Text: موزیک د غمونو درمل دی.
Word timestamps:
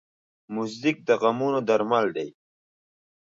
موزیک 0.53 0.97
د 1.07 1.09
غمونو 1.21 1.59
درمل 1.67 2.05
دی. 2.15 2.29